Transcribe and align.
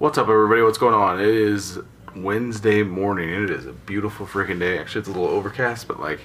What's 0.00 0.16
up 0.16 0.30
everybody, 0.30 0.62
what's 0.62 0.78
going 0.78 0.94
on? 0.94 1.20
It 1.20 1.28
is 1.28 1.78
Wednesday 2.16 2.82
morning 2.82 3.34
and 3.34 3.44
it 3.44 3.50
is 3.50 3.66
a 3.66 3.72
beautiful 3.72 4.24
freaking 4.24 4.58
day. 4.58 4.78
Actually 4.78 5.00
it's 5.00 5.10
a 5.10 5.12
little 5.12 5.28
overcast, 5.28 5.86
but 5.86 6.00
like, 6.00 6.20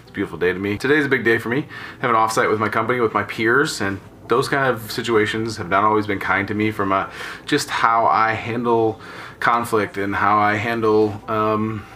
it's 0.00 0.10
a 0.10 0.12
beautiful 0.12 0.36
day 0.36 0.52
to 0.52 0.58
me. 0.58 0.76
Today's 0.76 1.06
a 1.06 1.08
big 1.08 1.22
day 1.22 1.38
for 1.38 1.48
me. 1.48 1.58
I 1.58 2.00
have 2.00 2.10
an 2.10 2.16
offsite 2.16 2.50
with 2.50 2.58
my 2.58 2.68
company, 2.68 2.98
with 2.98 3.14
my 3.14 3.22
peers, 3.22 3.80
and 3.80 4.00
those 4.26 4.48
kind 4.48 4.68
of 4.68 4.90
situations 4.90 5.56
have 5.56 5.68
not 5.68 5.84
always 5.84 6.08
been 6.08 6.18
kind 6.18 6.48
to 6.48 6.54
me 6.54 6.72
from 6.72 6.90
uh, 6.90 7.08
just 7.44 7.70
how 7.70 8.06
I 8.06 8.32
handle 8.32 9.00
conflict 9.38 9.98
and 9.98 10.12
how 10.12 10.38
I 10.38 10.56
handle 10.56 11.22
um, 11.28 11.86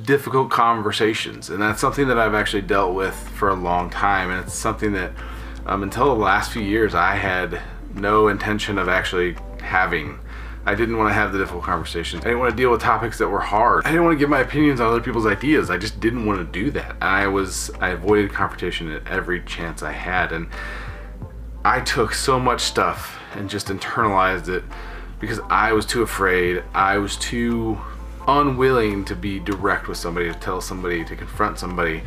difficult 0.00 0.52
conversations. 0.52 1.50
And 1.50 1.60
that's 1.60 1.80
something 1.80 2.06
that 2.06 2.20
I've 2.20 2.34
actually 2.34 2.62
dealt 2.62 2.94
with 2.94 3.16
for 3.30 3.48
a 3.48 3.54
long 3.54 3.90
time. 3.90 4.30
And 4.30 4.44
it's 4.46 4.54
something 4.54 4.92
that 4.92 5.10
um, 5.66 5.82
until 5.82 6.06
the 6.06 6.20
last 6.20 6.52
few 6.52 6.62
years 6.62 6.94
I 6.94 7.16
had 7.16 7.60
no 7.94 8.28
intention 8.28 8.78
of 8.78 8.88
actually 8.88 9.36
having. 9.60 10.18
I 10.66 10.74
didn't 10.74 10.96
want 10.96 11.10
to 11.10 11.14
have 11.14 11.32
the 11.32 11.38
difficult 11.38 11.64
conversations. 11.64 12.22
I 12.22 12.28
didn't 12.28 12.38
want 12.38 12.50
to 12.52 12.56
deal 12.56 12.70
with 12.70 12.80
topics 12.80 13.18
that 13.18 13.28
were 13.28 13.40
hard. 13.40 13.84
I 13.84 13.90
didn't 13.90 14.04
want 14.04 14.14
to 14.14 14.18
give 14.18 14.30
my 14.30 14.40
opinions 14.40 14.80
on 14.80 14.88
other 14.88 15.00
people's 15.00 15.26
ideas. 15.26 15.68
I 15.68 15.76
just 15.76 16.00
didn't 16.00 16.24
want 16.24 16.38
to 16.40 16.60
do 16.60 16.70
that. 16.70 16.96
I 17.02 17.26
was, 17.26 17.70
I 17.80 17.90
avoided 17.90 18.32
confrontation 18.32 18.90
at 18.90 19.06
every 19.06 19.42
chance 19.42 19.82
I 19.82 19.92
had. 19.92 20.32
And 20.32 20.48
I 21.64 21.80
took 21.80 22.14
so 22.14 22.40
much 22.40 22.62
stuff 22.62 23.18
and 23.34 23.50
just 23.50 23.68
internalized 23.68 24.48
it 24.48 24.64
because 25.20 25.40
I 25.50 25.72
was 25.72 25.84
too 25.84 26.02
afraid. 26.02 26.62
I 26.72 26.96
was 26.98 27.16
too 27.16 27.78
unwilling 28.26 29.04
to 29.06 29.16
be 29.16 29.38
direct 29.38 29.88
with 29.88 29.98
somebody, 29.98 30.32
to 30.32 30.38
tell 30.38 30.60
somebody, 30.60 31.04
to 31.04 31.16
confront 31.16 31.58
somebody, 31.58 32.02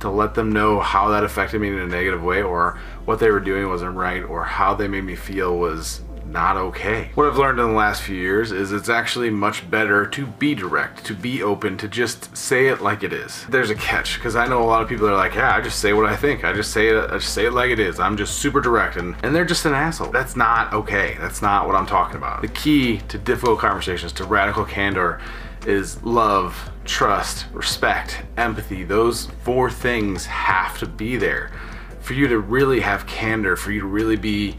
to 0.00 0.10
let 0.10 0.34
them 0.34 0.52
know 0.52 0.80
how 0.80 1.08
that 1.08 1.24
affected 1.24 1.60
me 1.60 1.68
in 1.68 1.78
a 1.78 1.86
negative 1.86 2.22
way 2.22 2.42
or 2.42 2.78
what 3.04 3.18
they 3.18 3.30
were 3.30 3.40
doing 3.40 3.68
wasn't 3.68 3.96
right 3.96 4.22
or 4.22 4.44
how 4.44 4.74
they 4.74 4.88
made 4.88 5.04
me 5.04 5.16
feel 5.16 5.56
was 5.56 6.02
not 6.26 6.56
okay. 6.56 7.10
What 7.14 7.26
I've 7.26 7.38
learned 7.38 7.60
in 7.60 7.68
the 7.68 7.72
last 7.72 8.02
few 8.02 8.16
years 8.16 8.52
is 8.52 8.72
it's 8.72 8.88
actually 8.88 9.30
much 9.30 9.68
better 9.70 10.06
to 10.06 10.26
be 10.26 10.54
direct, 10.54 11.04
to 11.06 11.14
be 11.14 11.42
open, 11.42 11.76
to 11.78 11.88
just 11.88 12.36
say 12.36 12.66
it 12.66 12.80
like 12.80 13.02
it 13.02 13.12
is. 13.12 13.46
There's 13.48 13.70
a 13.70 13.74
catch 13.74 14.16
because 14.16 14.36
I 14.36 14.46
know 14.46 14.62
a 14.62 14.66
lot 14.66 14.82
of 14.82 14.88
people 14.88 15.08
are 15.08 15.14
like, 15.14 15.34
yeah, 15.34 15.54
I 15.54 15.60
just 15.60 15.78
say 15.78 15.92
what 15.92 16.06
I 16.06 16.16
think. 16.16 16.44
I 16.44 16.52
just 16.52 16.72
say 16.72 16.88
it, 16.88 17.10
I 17.10 17.18
just 17.18 17.32
say 17.32 17.46
it 17.46 17.52
like 17.52 17.70
it 17.70 17.78
is. 17.78 18.00
I'm 18.00 18.16
just 18.16 18.38
super 18.38 18.60
direct 18.60 18.96
and, 18.96 19.16
and 19.22 19.34
they're 19.34 19.44
just 19.44 19.64
an 19.64 19.74
asshole. 19.74 20.10
That's 20.10 20.36
not 20.36 20.72
okay. 20.72 21.16
That's 21.20 21.42
not 21.42 21.66
what 21.66 21.76
I'm 21.76 21.86
talking 21.86 22.16
about. 22.16 22.42
The 22.42 22.48
key 22.48 22.98
to 23.08 23.18
difficult 23.18 23.60
conversations, 23.60 24.12
to 24.14 24.24
radical 24.24 24.64
candor 24.64 25.20
is 25.66 26.02
love, 26.02 26.70
trust, 26.84 27.46
respect, 27.52 28.22
empathy. 28.36 28.84
Those 28.84 29.26
four 29.42 29.70
things 29.70 30.26
have 30.26 30.78
to 30.78 30.86
be 30.86 31.16
there 31.16 31.50
for 32.00 32.14
you 32.14 32.28
to 32.28 32.38
really 32.38 32.80
have 32.80 33.06
candor, 33.06 33.56
for 33.56 33.72
you 33.72 33.80
to 33.80 33.86
really 33.86 34.16
be 34.16 34.56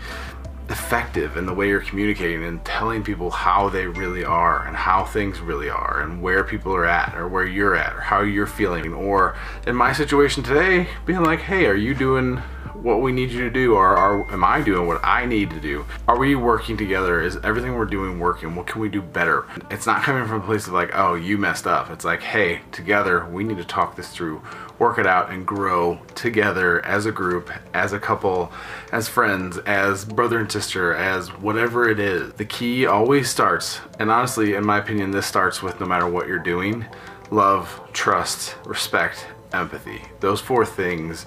effective 0.69 1.37
in 1.37 1.45
the 1.45 1.53
way 1.53 1.69
you're 1.69 1.79
communicating 1.79 2.43
and 2.43 2.63
telling 2.65 3.01
people 3.01 3.29
how 3.29 3.69
they 3.69 3.87
really 3.87 4.25
are 4.25 4.67
and 4.67 4.75
how 4.75 5.05
things 5.05 5.39
really 5.39 5.69
are 5.69 6.01
and 6.01 6.21
where 6.21 6.43
people 6.43 6.75
are 6.75 6.85
at 6.85 7.15
or 7.15 7.27
where 7.27 7.45
you're 7.45 7.75
at 7.75 7.95
or 7.95 8.01
how 8.01 8.19
you're 8.19 8.45
feeling 8.45 8.93
or 8.93 9.35
in 9.65 9.73
my 9.73 9.93
situation 9.93 10.43
today 10.43 10.85
being 11.05 11.23
like 11.23 11.39
hey 11.39 11.67
are 11.67 11.75
you 11.75 11.93
doing 11.93 12.41
what 12.81 13.01
we 13.01 13.11
need 13.11 13.31
you 13.31 13.41
to 13.41 13.49
do 13.49 13.75
or 13.75 13.97
are, 13.97 14.31
am 14.31 14.43
I 14.43 14.61
doing 14.61 14.87
what 14.87 15.03
I 15.03 15.25
need 15.25 15.49
to 15.51 15.59
do? 15.59 15.85
Are 16.07 16.17
we 16.17 16.35
working 16.35 16.77
together? 16.77 17.21
Is 17.21 17.37
everything 17.43 17.75
we're 17.75 17.85
doing 17.85 18.19
working? 18.19 18.55
What 18.55 18.67
can 18.67 18.81
we 18.81 18.89
do 18.89 19.01
better? 19.01 19.45
It's 19.71 19.85
not 19.85 20.03
coming 20.03 20.27
from 20.27 20.41
a 20.41 20.45
place 20.45 20.67
of 20.67 20.73
like, 20.73 20.91
oh, 20.93 21.15
you 21.15 21.37
messed 21.37 21.67
up. 21.67 21.89
It's 21.89 22.05
like, 22.05 22.21
hey, 22.21 22.61
together 22.71 23.25
we 23.25 23.43
need 23.43 23.57
to 23.57 23.65
talk 23.65 23.95
this 23.95 24.09
through, 24.09 24.41
work 24.79 24.99
it 24.99 25.07
out 25.07 25.31
and 25.31 25.45
grow 25.45 25.99
together 26.15 26.85
as 26.85 27.05
a 27.05 27.11
group, 27.11 27.49
as 27.73 27.93
a 27.93 27.99
couple, 27.99 28.51
as 28.91 29.07
friends, 29.07 29.57
as 29.59 30.05
brother 30.05 30.39
and 30.39 30.51
sister, 30.51 30.93
as 30.93 31.29
whatever 31.29 31.89
it 31.89 31.99
is. 31.99 32.33
The 32.33 32.45
key 32.45 32.85
always 32.85 33.29
starts, 33.29 33.79
and 33.99 34.11
honestly, 34.11 34.53
in 34.53 34.65
my 34.65 34.77
opinion, 34.77 35.11
this 35.11 35.25
starts 35.25 35.61
with 35.61 35.79
no 35.79 35.85
matter 35.85 36.07
what 36.07 36.27
you're 36.27 36.39
doing, 36.39 36.85
love, 37.31 37.81
trust, 37.93 38.55
respect, 38.65 39.25
empathy. 39.53 40.01
Those 40.19 40.41
four 40.41 40.65
things 40.65 41.25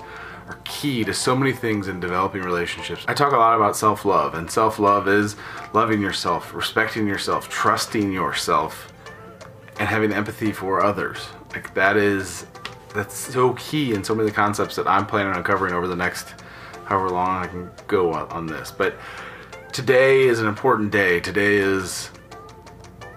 are 0.50 0.58
key 0.64 1.04
to 1.04 1.14
so 1.14 1.36
many 1.36 1.52
things 1.52 1.86
in 1.86 2.00
developing 2.00 2.42
relationships. 2.42 3.04
I 3.06 3.14
talk 3.14 3.32
a 3.32 3.36
lot 3.36 3.54
about 3.54 3.76
self-love 3.76 4.34
and 4.34 4.50
self-love 4.50 5.06
is 5.06 5.36
loving 5.72 6.00
yourself, 6.00 6.52
respecting 6.52 7.06
yourself, 7.06 7.48
trusting 7.48 8.12
yourself, 8.12 8.92
and 9.78 9.88
having 9.88 10.12
empathy 10.12 10.50
for 10.50 10.82
others. 10.82 11.28
Like 11.52 11.72
that 11.74 11.96
is, 11.96 12.46
that's 12.94 13.16
so 13.16 13.52
key 13.54 13.94
in 13.94 14.02
so 14.02 14.14
many 14.14 14.28
of 14.28 14.34
the 14.34 14.36
concepts 14.36 14.74
that 14.76 14.88
I'm 14.88 15.06
planning 15.06 15.32
on 15.32 15.44
covering 15.44 15.72
over 15.72 15.86
the 15.86 15.96
next 15.96 16.34
however 16.84 17.10
long 17.10 17.44
I 17.44 17.46
can 17.46 17.70
go 17.86 18.12
on 18.12 18.46
this. 18.46 18.72
But 18.72 18.96
today 19.72 20.22
is 20.22 20.40
an 20.40 20.48
important 20.48 20.90
day. 20.90 21.20
Today 21.20 21.58
is 21.58 22.10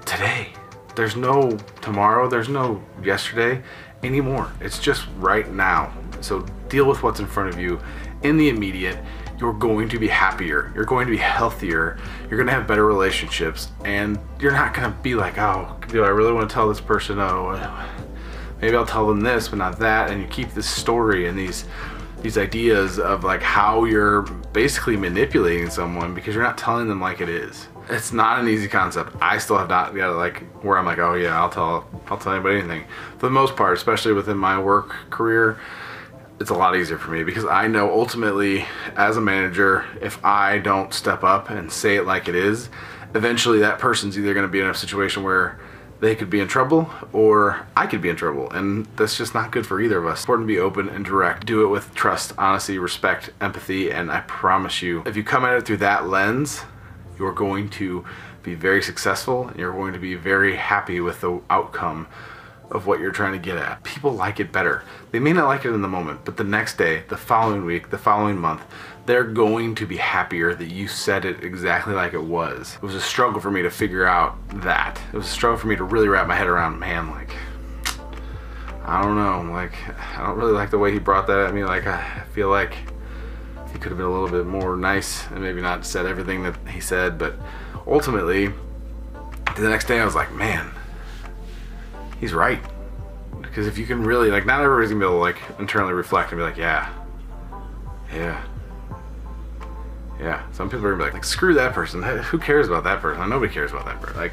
today. 0.05 0.53
There's 0.95 1.15
no 1.15 1.57
tomorrow, 1.81 2.29
there's 2.29 2.49
no 2.49 2.83
yesterday 3.03 3.63
anymore. 4.03 4.51
It's 4.61 4.77
just 4.77 5.07
right 5.17 5.51
now. 5.51 5.91
So 6.21 6.45
deal 6.73 6.85
with 6.85 7.03
what's 7.03 7.19
in 7.19 7.27
front 7.27 7.53
of 7.53 7.59
you 7.59 7.79
in 8.23 8.35
the 8.35 8.49
immediate. 8.49 8.97
You're 9.39 9.53
going 9.53 9.87
to 9.89 9.99
be 9.99 10.07
happier. 10.07 10.71
You're 10.73 10.85
going 10.85 11.05
to 11.05 11.11
be 11.11 11.17
healthier. 11.17 11.99
You're 12.21 12.37
going 12.37 12.47
to 12.47 12.53
have 12.53 12.67
better 12.67 12.85
relationships. 12.85 13.69
And 13.85 14.17
you're 14.39 14.51
not 14.51 14.73
going 14.73 14.91
to 14.91 14.97
be 15.01 15.13
like, 15.13 15.37
oh, 15.37 15.77
do 15.89 16.03
I 16.03 16.07
really 16.07 16.33
want 16.33 16.49
to 16.49 16.53
tell 16.53 16.67
this 16.67 16.81
person, 16.81 17.19
oh, 17.19 17.55
maybe 18.59 18.75
I'll 18.75 18.87
tell 18.87 19.07
them 19.07 19.21
this, 19.21 19.49
but 19.49 19.57
not 19.57 19.77
that. 19.79 20.09
And 20.09 20.19
you 20.19 20.27
keep 20.27 20.51
this 20.53 20.67
story 20.67 21.27
and 21.27 21.37
these 21.37 21.65
these 22.23 22.37
ideas 22.37 22.99
of 22.99 23.25
like 23.25 23.41
how 23.41 23.83
you're 23.83 24.21
basically 24.53 24.95
manipulating 24.95 25.69
someone 25.69 26.15
because 26.15 26.33
you're 26.33 26.43
not 26.43 26.57
telling 26.57 26.87
them 26.87 27.01
like 27.01 27.19
it 27.19 27.27
is. 27.27 27.67
It's 27.89 28.13
not 28.13 28.39
an 28.39 28.47
easy 28.47 28.69
concept. 28.69 29.13
I 29.21 29.37
still 29.39 29.57
have 29.57 29.67
not 29.67 29.93
got 29.93 30.15
like 30.15 30.41
where 30.63 30.77
I'm 30.77 30.85
like, 30.85 30.99
oh 30.99 31.15
yeah, 31.15 31.37
I'll 31.37 31.49
tell 31.49 31.85
I'll 32.07 32.17
tell 32.17 32.31
anybody 32.31 32.59
anything. 32.59 32.85
For 33.17 33.25
the 33.25 33.31
most 33.31 33.57
part, 33.57 33.77
especially 33.77 34.13
within 34.13 34.37
my 34.37 34.57
work 34.57 34.95
career, 35.09 35.59
it's 36.39 36.49
a 36.49 36.53
lot 36.53 36.75
easier 36.75 36.97
for 36.97 37.11
me 37.11 37.23
because 37.23 37.45
I 37.45 37.67
know 37.67 37.91
ultimately 37.91 38.65
as 38.95 39.17
a 39.17 39.21
manager, 39.21 39.85
if 40.01 40.23
I 40.25 40.57
don't 40.57 40.93
step 40.93 41.23
up 41.23 41.49
and 41.49 41.71
say 41.71 41.95
it 41.95 42.05
like 42.05 42.27
it 42.27 42.35
is, 42.35 42.69
eventually 43.15 43.59
that 43.59 43.79
person's 43.79 44.17
either 44.17 44.33
going 44.33 44.45
to 44.45 44.51
be 44.51 44.59
in 44.59 44.67
a 44.67 44.73
situation 44.73 45.23
where 45.23 45.59
they 45.99 46.15
could 46.15 46.29
be 46.29 46.41
in 46.41 46.47
trouble 46.47 46.89
or 47.13 47.65
I 47.77 47.87
could 47.87 48.01
be 48.01 48.09
in 48.09 48.17
trouble 48.17 48.51
and 48.51 48.85
that's 48.97 49.17
just 49.17 49.33
not 49.33 49.51
good 49.51 49.65
for 49.65 49.79
either 49.79 49.99
of 49.99 50.05
us. 50.05 50.19
It's 50.19 50.23
important 50.23 50.47
to 50.49 50.53
be 50.53 50.59
open 50.59 50.89
and 50.89 51.05
direct. 51.05 51.45
Do 51.45 51.63
it 51.63 51.67
with 51.67 51.93
trust, 51.95 52.33
honesty, 52.37 52.77
respect, 52.77 53.29
empathy, 53.39 53.91
and 53.91 54.11
I 54.11 54.21
promise 54.21 54.81
you, 54.81 55.03
if 55.05 55.15
you 55.15 55.23
come 55.23 55.45
at 55.45 55.53
it 55.53 55.65
through 55.65 55.77
that 55.77 56.07
lens, 56.07 56.63
you're 57.17 57.31
going 57.31 57.69
to 57.69 58.03
be 58.41 58.55
very 58.55 58.81
successful 58.83 59.47
and 59.47 59.57
you're 59.57 59.71
going 59.71 59.93
to 59.93 59.99
be 59.99 60.15
very 60.15 60.57
happy 60.57 60.99
with 60.99 61.21
the 61.21 61.39
outcome 61.49 62.07
of 62.71 62.87
what 62.87 62.99
you're 62.99 63.11
trying 63.11 63.33
to 63.33 63.39
get 63.39 63.57
at. 63.57 63.83
People 63.83 64.13
like 64.13 64.39
it 64.39 64.51
better. 64.51 64.83
They 65.11 65.19
may 65.19 65.33
not 65.33 65.47
like 65.47 65.65
it 65.65 65.73
in 65.73 65.81
the 65.81 65.87
moment, 65.87 66.21
but 66.25 66.37
the 66.37 66.43
next 66.43 66.77
day, 66.77 67.03
the 67.09 67.17
following 67.17 67.65
week, 67.65 67.89
the 67.89 67.97
following 67.97 68.37
month, 68.37 68.61
they're 69.05 69.23
going 69.23 69.75
to 69.75 69.85
be 69.85 69.97
happier 69.97 70.55
that 70.55 70.71
you 70.71 70.87
said 70.87 71.25
it 71.25 71.43
exactly 71.43 71.93
like 71.93 72.13
it 72.13 72.23
was. 72.23 72.75
It 72.75 72.85
was 72.85 72.95
a 72.95 73.01
struggle 73.01 73.41
for 73.41 73.51
me 73.51 73.61
to 73.61 73.69
figure 73.69 74.05
out 74.05 74.35
that. 74.61 74.99
It 75.11 75.17
was 75.17 75.25
a 75.25 75.29
struggle 75.29 75.59
for 75.59 75.67
me 75.67 75.75
to 75.75 75.83
really 75.83 76.07
wrap 76.07 76.27
my 76.27 76.35
head 76.35 76.47
around, 76.47 76.79
man, 76.79 77.11
like, 77.11 77.35
I 78.85 79.01
don't 79.01 79.15
know, 79.15 79.51
like, 79.53 79.73
I 80.17 80.25
don't 80.25 80.37
really 80.37 80.53
like 80.53 80.71
the 80.71 80.77
way 80.77 80.91
he 80.91 80.99
brought 80.99 81.27
that 81.27 81.39
at 81.39 81.53
me. 81.53 81.63
Like, 81.63 81.85
I 81.85 82.23
feel 82.33 82.49
like 82.49 82.75
he 83.71 83.79
could 83.79 83.89
have 83.89 83.97
been 83.97 84.07
a 84.07 84.11
little 84.11 84.29
bit 84.29 84.45
more 84.45 84.77
nice 84.77 85.27
and 85.27 85.41
maybe 85.41 85.61
not 85.61 85.85
said 85.85 86.05
everything 86.05 86.43
that 86.43 86.55
he 86.67 86.79
said, 86.79 87.17
but 87.17 87.35
ultimately, 87.85 88.47
the 89.55 89.69
next 89.69 89.87
day 89.87 89.99
I 89.99 90.05
was 90.05 90.15
like, 90.15 90.33
man, 90.33 90.71
he's 92.23 92.33
right. 92.33 92.59
Because 93.41 93.67
if 93.67 93.77
you 93.77 93.85
can 93.85 94.03
really, 94.03 94.31
like, 94.31 94.45
not 94.45 94.61
everybody's 94.61 94.89
gonna 94.89 95.01
be 95.01 95.05
able 95.05 95.17
to, 95.17 95.21
like, 95.21 95.59
internally 95.59 95.93
reflect 95.93 96.31
and 96.31 96.39
be 96.39 96.43
like, 96.43 96.57
yeah, 96.57 96.89
yeah, 98.13 98.41
yeah. 100.19 100.41
Some 100.53 100.69
people 100.69 100.85
are 100.85 100.95
gonna 100.95 101.11
be 101.11 101.11
like, 101.11 101.25
screw 101.25 101.53
that 101.55 101.73
person. 101.73 102.01
Who 102.01 102.39
cares 102.39 102.67
about 102.67 102.85
that 102.85 103.01
person? 103.01 103.29
Nobody 103.29 103.53
cares 103.53 103.71
about 103.71 103.85
that 103.85 104.01
person. 104.01 104.15
Like, 104.15 104.31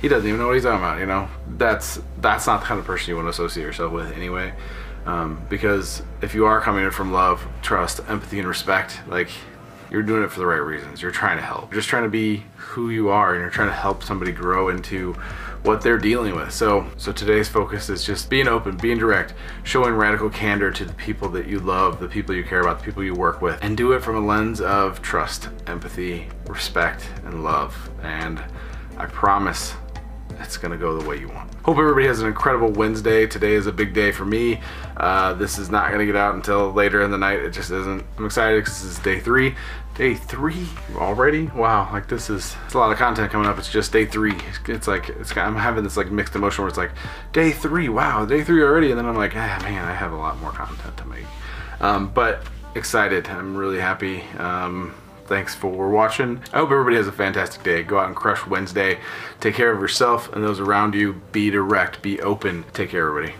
he 0.00 0.06
doesn't 0.06 0.26
even 0.26 0.38
know 0.38 0.46
what 0.46 0.54
he's 0.54 0.62
talking 0.62 0.78
about, 0.78 1.00
you 1.00 1.06
know? 1.06 1.28
That's, 1.58 2.00
that's 2.20 2.46
not 2.46 2.60
the 2.60 2.66
kind 2.66 2.78
of 2.78 2.86
person 2.86 3.10
you 3.10 3.16
want 3.16 3.26
to 3.26 3.30
associate 3.30 3.64
yourself 3.64 3.92
with 3.92 4.12
anyway. 4.12 4.54
Um, 5.06 5.44
because 5.50 6.02
if 6.22 6.34
you 6.34 6.46
are 6.46 6.60
coming 6.60 6.84
in 6.84 6.90
from 6.90 7.12
love, 7.12 7.44
trust, 7.60 8.00
empathy, 8.08 8.38
and 8.38 8.46
respect, 8.46 9.00
like, 9.08 9.30
you're 9.90 10.02
doing 10.02 10.22
it 10.22 10.30
for 10.30 10.40
the 10.40 10.46
right 10.46 10.56
reasons. 10.56 11.02
You're 11.02 11.10
trying 11.10 11.36
to 11.36 11.42
help. 11.42 11.70
You're 11.70 11.80
just 11.80 11.88
trying 11.88 12.04
to 12.04 12.08
be 12.08 12.44
who 12.56 12.90
you 12.90 13.10
are 13.10 13.32
and 13.34 13.40
you're 13.40 13.50
trying 13.50 13.68
to 13.68 13.74
help 13.74 14.02
somebody 14.02 14.32
grow 14.32 14.68
into 14.68 15.14
what 15.62 15.80
they're 15.80 15.98
dealing 15.98 16.36
with. 16.36 16.52
So, 16.52 16.86
so 16.96 17.10
today's 17.10 17.48
focus 17.48 17.88
is 17.88 18.04
just 18.04 18.28
being 18.28 18.48
open, 18.48 18.76
being 18.76 18.98
direct, 18.98 19.32
showing 19.62 19.94
radical 19.94 20.28
candor 20.28 20.70
to 20.70 20.84
the 20.84 20.92
people 20.92 21.28
that 21.30 21.46
you 21.46 21.58
love, 21.58 22.00
the 22.00 22.08
people 22.08 22.34
you 22.34 22.44
care 22.44 22.60
about, 22.60 22.80
the 22.80 22.84
people 22.84 23.02
you 23.02 23.14
work 23.14 23.40
with, 23.40 23.58
and 23.62 23.76
do 23.76 23.92
it 23.92 24.02
from 24.02 24.16
a 24.16 24.20
lens 24.20 24.60
of 24.60 25.00
trust, 25.00 25.48
empathy, 25.66 26.28
respect, 26.46 27.08
and 27.24 27.42
love. 27.42 27.90
And 28.02 28.42
I 28.98 29.06
promise 29.06 29.74
it's 30.40 30.56
gonna 30.56 30.76
go 30.76 30.98
the 30.98 31.08
way 31.08 31.18
you 31.18 31.28
want. 31.28 31.52
Hope 31.64 31.78
everybody 31.78 32.06
has 32.06 32.20
an 32.20 32.26
incredible 32.26 32.70
Wednesday. 32.70 33.26
Today 33.26 33.54
is 33.54 33.66
a 33.66 33.72
big 33.72 33.94
day 33.94 34.12
for 34.12 34.24
me. 34.24 34.60
Uh, 34.96 35.34
this 35.34 35.58
is 35.58 35.70
not 35.70 35.90
gonna 35.90 36.06
get 36.06 36.16
out 36.16 36.34
until 36.34 36.72
later 36.72 37.02
in 37.02 37.10
the 37.10 37.18
night. 37.18 37.40
It 37.40 37.50
just 37.50 37.70
isn't. 37.70 38.04
I'm 38.18 38.26
excited 38.26 38.60
because 38.62 38.82
this 38.82 38.92
is 38.92 38.98
day 38.98 39.20
three. 39.20 39.54
day 39.94 40.14
three 40.14 40.66
already. 40.96 41.46
Wow, 41.54 41.88
like 41.92 42.08
this 42.08 42.28
is 42.28 42.56
it's 42.64 42.74
a 42.74 42.78
lot 42.78 42.90
of 42.90 42.98
content 42.98 43.30
coming 43.30 43.46
up. 43.46 43.58
It's 43.58 43.70
just 43.70 43.92
day 43.92 44.06
three. 44.06 44.36
It's 44.66 44.88
like 44.88 45.08
it's 45.08 45.36
I'm 45.36 45.56
having 45.56 45.84
this 45.84 45.96
like 45.96 46.10
mixed 46.10 46.34
emotion 46.34 46.62
where 46.62 46.68
it's 46.68 46.78
like 46.78 46.92
day 47.32 47.52
three. 47.52 47.88
Wow, 47.88 48.24
day 48.24 48.42
three 48.42 48.62
already, 48.62 48.90
and 48.90 48.98
then 48.98 49.06
I'm 49.06 49.16
like, 49.16 49.34
ah, 49.36 49.58
man, 49.62 49.84
I 49.84 49.94
have 49.94 50.12
a 50.12 50.16
lot 50.16 50.38
more 50.40 50.50
content 50.50 50.96
to 50.96 51.04
make. 51.06 51.26
Um, 51.80 52.10
but 52.12 52.42
excited. 52.74 53.28
I'm 53.28 53.56
really 53.56 53.78
happy. 53.78 54.22
Um, 54.38 54.94
thanks 55.26 55.54
for 55.54 55.88
watching. 55.88 56.42
I 56.52 56.58
hope 56.58 56.70
everybody 56.70 56.96
has 56.96 57.06
a 57.06 57.12
fantastic 57.12 57.62
day. 57.62 57.82
Go 57.82 57.98
out 57.98 58.06
and 58.06 58.16
crush 58.16 58.46
Wednesday. 58.46 58.98
Take 59.40 59.54
care 59.54 59.72
of 59.72 59.80
yourself 59.80 60.32
and 60.32 60.42
those 60.44 60.60
around 60.60 60.94
you. 60.94 61.22
Be 61.32 61.50
direct. 61.50 62.02
Be 62.02 62.20
open. 62.20 62.64
Take 62.72 62.90
care, 62.90 63.08
everybody. 63.08 63.34